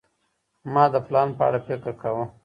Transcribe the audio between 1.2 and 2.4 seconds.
په اړه فکر کاوه.